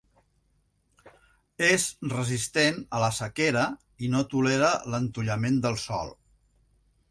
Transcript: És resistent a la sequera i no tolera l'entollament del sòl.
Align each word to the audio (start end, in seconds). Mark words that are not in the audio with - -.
És 1.67 1.85
resistent 2.13 2.79
a 2.99 3.03
la 3.05 3.11
sequera 3.19 3.67
i 4.07 4.11
no 4.15 4.25
tolera 4.33 4.73
l'entollament 4.95 5.63
del 5.67 5.81
sòl. 5.87 6.13